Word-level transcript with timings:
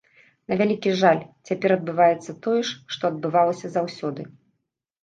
На 0.53 0.55
вялікі 0.61 0.93
жаль, 1.01 1.21
цяпер 1.51 1.69
адбываецца 1.77 2.31
тое 2.47 2.59
ж, 2.71 2.79
што 2.95 3.03
адбывалася 3.15 3.67
заўсёды. 3.79 4.31